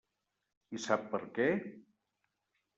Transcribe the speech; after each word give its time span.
I 0.77 0.81
sap 0.87 1.05
per 1.13 1.21
què? 1.37 1.47